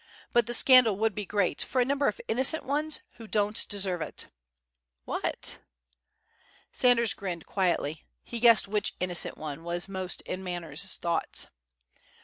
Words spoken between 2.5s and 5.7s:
ones who don't deserve it. What?"